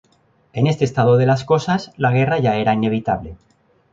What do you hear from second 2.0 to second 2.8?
guerra era ya